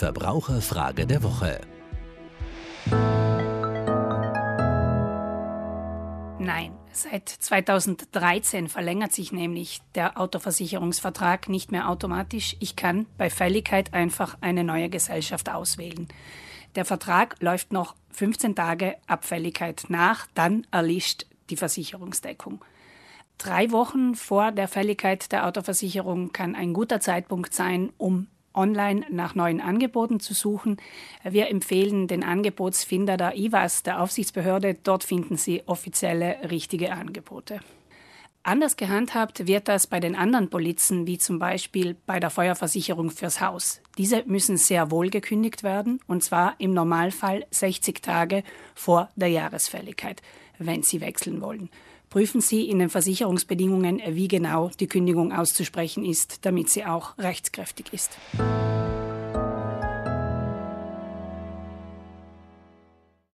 [0.00, 1.60] Verbraucherfrage der Woche.
[6.38, 12.56] Nein, seit 2013 verlängert sich nämlich der Autoversicherungsvertrag nicht mehr automatisch.
[12.60, 16.08] Ich kann bei Fälligkeit einfach eine neue Gesellschaft auswählen.
[16.76, 22.64] Der Vertrag läuft noch 15 Tage ab Fälligkeit nach, dann erlischt die Versicherungsdeckung.
[23.36, 29.34] Drei Wochen vor der Fälligkeit der Autoversicherung kann ein guter Zeitpunkt sein, um online nach
[29.34, 30.76] neuen Angeboten zu suchen.
[31.22, 34.76] Wir empfehlen den Angebotsfinder der IWAS, der Aufsichtsbehörde.
[34.82, 37.60] Dort finden Sie offizielle, richtige Angebote.
[38.42, 43.42] Anders gehandhabt wird das bei den anderen Polizen, wie zum Beispiel bei der Feuerversicherung fürs
[43.42, 43.82] Haus.
[43.98, 48.42] Diese müssen sehr wohl gekündigt werden, und zwar im Normalfall 60 Tage
[48.74, 50.22] vor der Jahresfälligkeit,
[50.58, 51.68] wenn Sie wechseln wollen.
[52.08, 57.92] Prüfen Sie in den Versicherungsbedingungen, wie genau die Kündigung auszusprechen ist, damit sie auch rechtskräftig
[57.92, 58.18] ist.